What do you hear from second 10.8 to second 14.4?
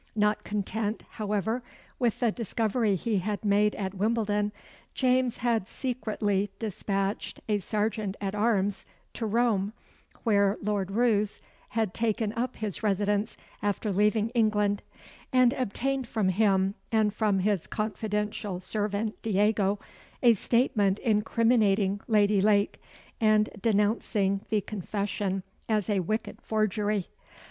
Roos had taken up his residence after leaving